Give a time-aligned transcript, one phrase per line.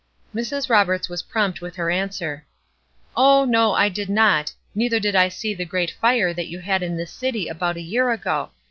[0.33, 0.67] Mrs.
[0.67, 2.43] Roberts was prompt with her answer:
[3.15, 6.81] "Oh, no, I did not, neither did I see the great fire that you had
[6.81, 8.49] in this city about a year ago.